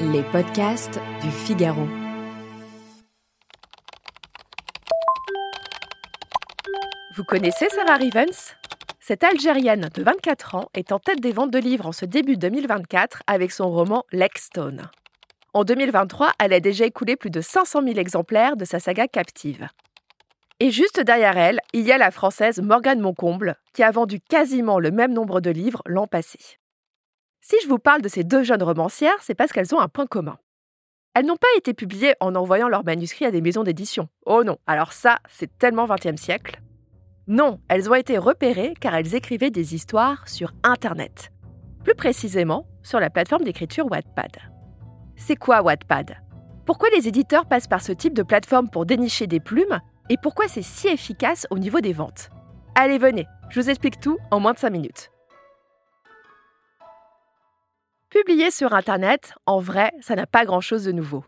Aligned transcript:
Les 0.00 0.22
podcasts 0.22 1.00
du 1.22 1.30
Figaro. 1.30 1.86
Vous 7.16 7.24
connaissez 7.24 7.68
Sarah 7.68 7.96
Rivens? 7.96 8.54
Cette 9.00 9.22
Algérienne 9.22 9.88
de 9.94 10.02
24 10.02 10.54
ans 10.54 10.68
est 10.74 10.92
en 10.92 10.98
tête 10.98 11.20
des 11.20 11.32
ventes 11.32 11.50
de 11.50 11.58
livres 11.58 11.86
en 11.86 11.92
ce 11.92 12.04
début 12.04 12.36
2024 12.36 13.22
avec 13.26 13.52
son 13.52 13.70
roman 13.70 14.04
Lexstone. 14.12 14.90
En 15.52 15.64
2023, 15.64 16.32
elle 16.40 16.52
a 16.52 16.60
déjà 16.60 16.84
écoulé 16.84 17.16
plus 17.16 17.30
de 17.30 17.40
500 17.40 17.82
000 17.84 17.98
exemplaires 17.98 18.56
de 18.56 18.64
sa 18.64 18.80
saga 18.80 19.06
Captive. 19.06 19.68
Et 20.60 20.70
juste 20.70 21.00
derrière 21.00 21.36
elle, 21.36 21.60
il 21.72 21.82
y 21.82 21.92
a 21.92 21.98
la 21.98 22.10
française 22.10 22.60
Morgane 22.60 23.00
Moncomble, 23.00 23.56
qui 23.72 23.82
a 23.82 23.90
vendu 23.90 24.20
quasiment 24.20 24.78
le 24.78 24.90
même 24.90 25.12
nombre 25.12 25.40
de 25.40 25.50
livres 25.50 25.82
l'an 25.86 26.06
passé. 26.06 26.38
Si 27.46 27.56
je 27.62 27.68
vous 27.68 27.78
parle 27.78 28.00
de 28.00 28.08
ces 28.08 28.24
deux 28.24 28.42
jeunes 28.42 28.62
romancières, 28.62 29.20
c'est 29.20 29.34
parce 29.34 29.52
qu'elles 29.52 29.74
ont 29.74 29.78
un 29.78 29.88
point 29.88 30.06
commun. 30.06 30.38
Elles 31.14 31.26
n'ont 31.26 31.36
pas 31.36 31.46
été 31.58 31.74
publiées 31.74 32.14
en 32.18 32.34
envoyant 32.36 32.68
leurs 32.68 32.86
manuscrits 32.86 33.26
à 33.26 33.30
des 33.30 33.42
maisons 33.42 33.64
d'édition. 33.64 34.08
Oh 34.24 34.44
non, 34.44 34.56
alors 34.66 34.94
ça, 34.94 35.18
c'est 35.28 35.58
tellement 35.58 35.84
20e 35.84 36.16
siècle. 36.16 36.62
Non, 37.26 37.60
elles 37.68 37.90
ont 37.90 37.94
été 37.94 38.16
repérées 38.16 38.72
car 38.80 38.94
elles 38.94 39.14
écrivaient 39.14 39.50
des 39.50 39.74
histoires 39.74 40.26
sur 40.26 40.54
Internet. 40.62 41.32
Plus 41.84 41.94
précisément, 41.94 42.66
sur 42.82 42.98
la 42.98 43.10
plateforme 43.10 43.44
d'écriture 43.44 43.90
Wattpad. 43.90 44.38
C'est 45.16 45.36
quoi 45.36 45.60
Wattpad? 45.60 46.16
Pourquoi 46.64 46.88
les 46.96 47.08
éditeurs 47.08 47.44
passent 47.44 47.68
par 47.68 47.82
ce 47.82 47.92
type 47.92 48.14
de 48.14 48.22
plateforme 48.22 48.70
pour 48.70 48.86
dénicher 48.86 49.26
des 49.26 49.40
plumes 49.40 49.80
et 50.08 50.16
pourquoi 50.16 50.48
c'est 50.48 50.62
si 50.62 50.88
efficace 50.88 51.46
au 51.50 51.58
niveau 51.58 51.82
des 51.82 51.92
ventes? 51.92 52.30
Allez, 52.74 52.96
venez, 52.96 53.26
je 53.50 53.60
vous 53.60 53.68
explique 53.68 54.00
tout 54.00 54.16
en 54.30 54.40
moins 54.40 54.54
de 54.54 54.58
5 54.58 54.70
minutes. 54.70 55.10
Publier 58.14 58.52
sur 58.52 58.74
Internet, 58.74 59.34
en 59.44 59.58
vrai, 59.58 59.90
ça 60.00 60.14
n'a 60.14 60.24
pas 60.24 60.44
grand-chose 60.44 60.84
de 60.84 60.92
nouveau. 60.92 61.24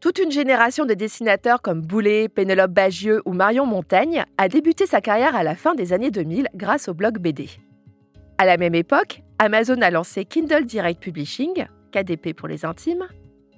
Toute 0.00 0.18
une 0.18 0.30
génération 0.30 0.86
de 0.86 0.94
dessinateurs 0.94 1.60
comme 1.60 1.82
Boulet, 1.82 2.30
Pénélope 2.30 2.70
Bagieux 2.70 3.20
ou 3.26 3.34
Marion 3.34 3.66
Montaigne 3.66 4.24
a 4.38 4.48
débuté 4.48 4.86
sa 4.86 5.02
carrière 5.02 5.36
à 5.36 5.42
la 5.42 5.54
fin 5.54 5.74
des 5.74 5.92
années 5.92 6.10
2000 6.10 6.48
grâce 6.54 6.88
au 6.88 6.94
blog 6.94 7.18
BD. 7.18 7.50
À 8.38 8.46
la 8.46 8.56
même 8.56 8.74
époque, 8.74 9.22
Amazon 9.38 9.82
a 9.82 9.90
lancé 9.90 10.24
Kindle 10.24 10.64
Direct 10.64 10.98
Publishing, 10.98 11.66
KDP 11.92 12.32
pour 12.32 12.48
les 12.48 12.64
intimes, 12.64 13.06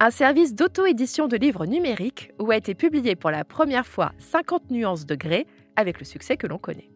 un 0.01 0.11
service 0.11 0.53
d'auto-édition 0.53 1.29
de 1.29 1.37
livres 1.37 1.67
numériques 1.67 2.33
où 2.41 2.51
a 2.51 2.57
été 2.57 2.75
publié 2.75 3.15
pour 3.15 3.31
la 3.31 3.45
première 3.45 3.87
fois 3.87 4.11
50 4.19 4.73
nuances 4.73 5.07
de 5.07 5.15
gré 5.15 5.47
avec 5.77 6.01
le 6.01 6.05
succès 6.05 6.37
que 6.37 6.49
l'on 6.49 6.59
connaît. 6.59 6.91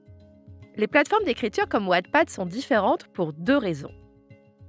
Les 0.74 0.88
plateformes 0.88 1.24
d'écriture 1.26 1.68
comme 1.68 1.86
Wattpad 1.86 2.28
sont 2.28 2.44
différentes 2.44 3.06
pour 3.12 3.32
deux 3.32 3.56
raisons. 3.56 3.92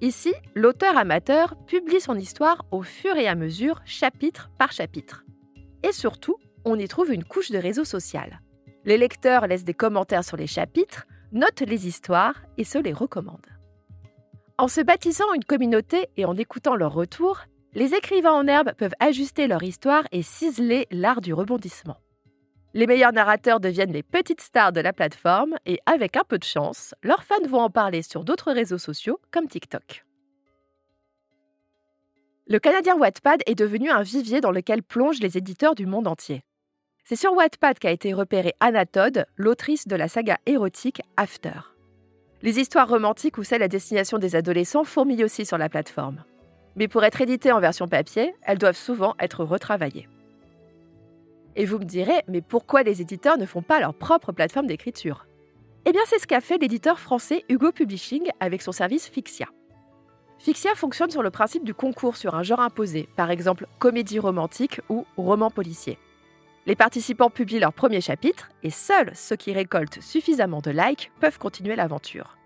Ici, 0.02 0.34
l'auteur 0.56 0.98
amateur 0.98 1.56
publie 1.68 2.02
son 2.02 2.18
histoire 2.18 2.66
au 2.72 2.82
fur 2.82 3.16
et 3.18 3.28
à 3.28 3.36
mesure, 3.36 3.80
chapitre 3.86 4.50
par 4.58 4.72
chapitre. 4.72 5.24
Et 5.84 5.92
surtout, 5.92 6.38
on 6.66 6.80
y 6.80 6.88
trouve 6.88 7.14
une 7.14 7.24
couche 7.24 7.52
de 7.52 7.60
réseau 7.60 7.86
social. 7.86 8.42
Les 8.84 8.98
lecteurs 8.98 9.46
laissent 9.46 9.64
des 9.64 9.76
commentaires 9.76 10.24
sur 10.24 10.38
les 10.38 10.48
chapitres, 10.48 11.06
notent 11.32 11.62
les 11.62 11.88
histoires 11.88 12.42
et 12.58 12.64
se 12.64 12.80
les 12.80 12.94
recommandent. 12.94 13.46
En 14.58 14.68
se 14.68 14.82
bâtissant 14.82 15.32
une 15.36 15.44
communauté 15.44 16.10
et 16.18 16.26
en 16.26 16.36
écoutant 16.36 16.76
leurs 16.76 16.94
retours, 16.94 17.42
les 17.76 17.94
écrivains 17.94 18.34
en 18.34 18.48
herbe 18.48 18.74
peuvent 18.76 18.96
ajuster 19.00 19.46
leur 19.48 19.62
histoire 19.62 20.04
et 20.12 20.24
ciseler 20.24 20.88
l'art 20.90 21.22
du 21.22 21.32
rebondissement. 21.32 21.98
Les 22.74 22.88
meilleurs 22.88 23.12
narrateurs 23.12 23.60
deviennent 23.60 23.92
les 23.92 24.04
petites 24.04 24.40
stars 24.40 24.72
de 24.72 24.80
la 24.80 24.94
plateforme 24.94 25.58
et 25.66 25.80
avec 25.86 26.16
un 26.16 26.24
peu 26.26 26.38
de 26.38 26.46
chance, 26.46 26.96
leurs 27.04 27.24
fans 27.24 27.46
vont 27.46 27.60
en 27.60 27.70
parler 27.70 28.02
sur 28.02 28.24
d'autres 28.24 28.54
réseaux 28.54 28.78
sociaux 28.78 29.20
comme 29.30 29.48
TikTok. 29.48 30.06
Le 32.48 32.60
Canadien 32.60 32.98
Wattpad 32.98 33.42
est 33.46 33.56
devenu 33.56 33.90
un 33.90 34.02
vivier 34.02 34.40
dans 34.40 34.52
lequel 34.52 34.84
plongent 34.84 35.20
les 35.22 35.38
éditeurs 35.38 35.76
du 35.76 35.86
monde 35.86 36.08
entier. 36.08 36.44
C'est 37.04 37.18
sur 37.18 37.34
Wattpad 37.34 37.78
qu'a 37.78 37.92
été 37.92 38.14
repérée 38.14 38.54
Anna 38.62 38.86
Todd, 38.86 39.26
l'autrice 39.36 39.88
de 39.88 39.96
la 39.98 40.08
saga 40.08 40.38
érotique 40.46 41.02
After. 41.18 41.74
Les 42.42 42.60
histoires 42.60 42.88
romantiques 42.88 43.38
ou 43.38 43.44
celles 43.44 43.64
à 43.64 43.68
destination 43.68 44.18
des 44.18 44.36
adolescents 44.36 44.86
fourmillent 44.86 45.26
aussi 45.26 45.46
sur 45.46 45.58
la 45.58 45.68
plateforme. 45.70 46.24
Mais 46.78 46.88
pour 46.88 47.04
être 47.04 47.20
éditées 47.20 47.52
en 47.52 47.60
version 47.60 47.88
papier, 47.88 48.34
elles 48.44 48.58
doivent 48.58 48.78
souvent 48.78 49.16
être 49.20 49.44
retravaillées. 49.44 50.08
Et 51.56 51.66
vous 51.66 51.80
me 51.80 51.86
direz, 51.86 52.24
mais 52.28 52.42
pourquoi 52.42 52.84
les 52.84 53.02
éditeurs 53.02 53.38
ne 53.38 53.46
font 53.46 53.62
pas 53.62 53.80
leur 53.80 53.94
propre 53.94 54.32
plateforme 54.32 54.68
d'écriture? 54.68 55.26
Eh 55.86 55.92
bien, 55.92 56.02
c'est 56.06 56.20
ce 56.20 56.28
qu'a 56.28 56.42
fait 56.42 56.58
l'éditeur 56.58 57.00
français 57.00 57.44
Hugo 57.50 57.72
Publishing 57.72 58.30
avec 58.40 58.62
son 58.62 58.72
service 58.72 59.10
Fixia. 59.10 59.48
Fixia 60.40 60.74
fonctionne 60.76 61.12
sur 61.12 61.24
le 61.24 61.30
principe 61.30 61.64
du 61.64 61.74
concours 61.74 62.18
sur 62.18 62.36
un 62.36 62.44
genre 62.44 62.62
imposé, 62.62 63.08
par 63.16 63.30
exemple 63.30 63.68
comédie 63.80 64.20
romantique 64.20 64.82
ou 64.90 65.06
roman 65.18 65.52
policier. 65.52 65.98
Les 66.66 66.76
participants 66.76 67.30
publient 67.30 67.60
leur 67.60 67.74
premier 67.74 68.02
chapitre 68.02 68.50
et 68.64 68.70
seuls 68.70 69.12
ceux 69.16 69.36
qui 69.36 69.52
récoltent 69.52 70.02
suffisamment 70.02 70.62
de 70.62 70.72
likes 70.72 71.12
peuvent 71.20 71.40
continuer 71.40 71.76
l'aventure. 71.76 72.38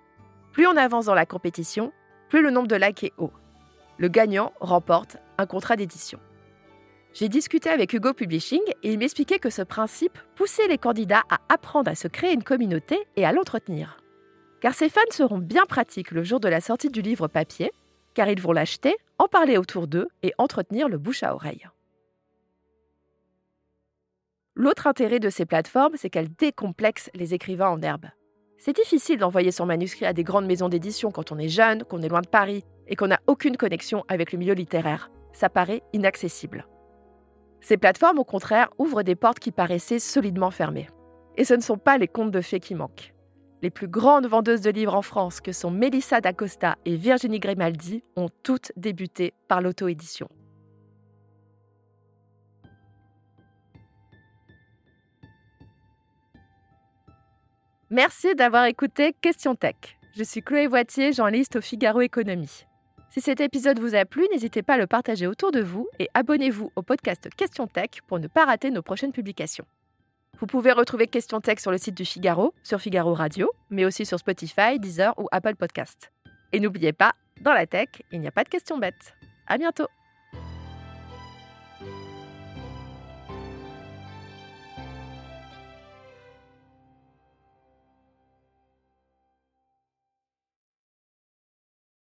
Plus 0.54 0.68
on 0.68 0.78
avance 0.78 1.06
dans 1.06 1.14
la 1.14 1.26
compétition, 1.26 1.92
plus 2.30 2.42
le 2.42 2.50
nombre 2.50 2.68
de 2.68 2.76
likes 2.76 3.04
est 3.04 3.14
haut. 3.18 3.32
Le 3.98 4.08
gagnant 4.08 4.54
remporte 4.60 5.18
un 5.38 5.46
contrat 5.46 5.76
d'édition. 5.76 6.20
J'ai 7.16 7.30
discuté 7.30 7.70
avec 7.70 7.94
Hugo 7.94 8.14
Publishing 8.14 8.60
et 8.84 8.92
il 8.92 9.00
m'expliquait 9.00 9.40
que 9.40 9.50
ce 9.50 9.62
principe 9.62 10.20
poussait 10.36 10.68
les 10.68 10.78
candidats 10.78 11.24
à 11.30 11.38
apprendre 11.48 11.90
à 11.90 11.96
se 11.96 12.10
créer 12.10 12.34
une 12.34 12.44
communauté 12.44 13.00
et 13.16 13.26
à 13.26 13.32
l'entretenir. 13.32 14.02
Car 14.60 14.74
ces 14.74 14.90
fans 14.90 15.00
seront 15.12 15.38
bien 15.38 15.64
pratiques 15.66 16.12
le 16.12 16.26
jour 16.26 16.42
de 16.42 16.50
la 16.50 16.60
sortie 16.60 16.90
du 16.90 17.02
livre 17.02 17.30
papier, 17.30 17.72
car 18.16 18.28
ils 18.28 18.42
vont 18.42 18.52
l'acheter, 18.52 18.98
en 19.18 19.30
parler 19.30 19.58
autour 19.58 19.88
d'eux 19.88 20.10
et 20.24 20.34
entretenir 20.38 20.90
le 20.90 20.98
bouche 20.98 21.24
à 21.24 21.34
oreille. 21.34 21.66
L'autre 24.54 24.86
intérêt 24.86 25.22
de 25.22 25.30
ces 25.30 25.46
plateformes, 25.46 25.96
c'est 25.96 26.10
qu'elles 26.10 26.34
décomplexent 26.36 27.12
les 27.14 27.34
écrivains 27.34 27.70
en 27.70 27.82
herbe. 27.82 28.08
C'est 28.58 28.76
difficile 28.76 29.20
d'envoyer 29.20 29.52
son 29.52 29.66
manuscrit 29.66 30.06
à 30.06 30.12
des 30.12 30.26
grandes 30.26 30.48
maisons 30.48 30.68
d'édition 30.68 31.12
quand 31.12 31.32
on 31.32 31.40
est 31.40 31.48
jeune, 31.48 31.86
qu'on 31.86 32.02
est 32.02 32.10
loin 32.10 32.22
de 32.22 32.28
Paris 32.28 32.66
et 32.90 32.98
qu'on 32.98 33.08
n'a 33.08 33.22
aucune 33.28 33.56
connexion 33.56 34.04
avec 34.10 34.34
le 34.34 34.38
milieu 34.38 34.54
littéraire. 34.54 35.12
Ça 35.32 35.48
paraît 35.48 35.82
inaccessible. 35.94 36.68
Ces 37.66 37.78
plateformes, 37.78 38.20
au 38.20 38.24
contraire, 38.24 38.70
ouvrent 38.78 39.02
des 39.02 39.16
portes 39.16 39.40
qui 39.40 39.52
paraissaient 39.52 39.98
solidement 39.98 40.52
fermées. 40.52 40.88
Et 41.36 41.44
ce 41.44 41.56
ne 41.56 41.62
sont 41.62 41.80
pas 41.80 41.98
les 41.98 42.08
contes 42.08 42.30
de 42.30 42.42
fées 42.42 42.60
qui 42.60 42.76
manquent. 42.76 43.12
Les 43.64 43.72
plus 43.72 43.88
grandes 43.88 44.28
vendeuses 44.28 44.62
de 44.62 44.70
livres 44.70 44.94
en 44.94 45.02
France, 45.02 45.42
que 45.42 45.52
sont 45.52 45.72
Melissa 45.72 46.22
d'Acosta 46.22 46.76
et 46.86 46.96
Virginie 46.96 47.40
Grimaldi, 47.40 48.04
ont 48.18 48.30
toutes 48.44 48.72
débuté 48.78 49.34
par 49.48 49.62
l'auto-édition. 49.62 50.30
Merci 57.90 58.36
d'avoir 58.36 58.66
écouté 58.66 59.16
Question 59.20 59.56
Tech. 59.56 59.98
Je 60.16 60.24
suis 60.24 60.44
Chloé 60.44 60.68
Voitier, 60.68 61.14
journaliste 61.14 61.56
au 61.56 61.62
Figaro 61.62 62.02
Économie. 62.02 62.68
Si 63.10 63.22
cet 63.22 63.40
épisode 63.40 63.80
vous 63.80 63.96
a 63.96 64.06
plu, 64.06 64.28
n'hésitez 64.32 64.62
pas 64.62 64.74
à 64.74 64.78
le 64.78 64.88
partager 64.88 65.26
autour 65.28 65.52
de 65.52 65.62
vous 65.62 65.88
et 66.00 66.10
abonnez-vous 66.14 66.72
au 66.76 66.82
podcast 66.82 67.30
Question 67.38 67.68
Tech 67.68 68.02
pour 68.08 68.20
ne 68.20 68.28
pas 68.28 68.46
rater 68.46 68.72
nos 68.72 68.82
prochaines 68.82 69.14
publications. 69.14 69.66
Vous 70.40 70.48
pouvez 70.48 70.74
retrouver 70.74 71.08
Question 71.08 71.40
Tech 71.40 71.60
sur 71.60 71.72
le 71.72 71.78
site 71.78 71.96
du 71.96 72.04
Figaro, 72.04 72.54
sur 72.62 72.82
Figaro 72.82 73.14
Radio, 73.14 73.50
mais 73.70 73.86
aussi 73.86 74.06
sur 74.06 74.20
Spotify, 74.20 74.80
Deezer 74.80 75.14
ou 75.18 75.28
Apple 75.32 75.56
Podcast. 75.56 76.12
Et 76.52 76.60
n'oubliez 76.60 76.92
pas, 76.92 77.14
dans 77.42 77.54
la 77.54 77.66
tech, 77.66 77.88
il 78.12 78.20
n'y 78.20 78.28
a 78.28 78.32
pas 78.32 78.44
de 78.44 78.50
questions 78.50 78.78
bêtes. 78.78 79.14
À 79.48 79.58
bientôt! 79.58 79.88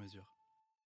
mesure. 0.00 0.24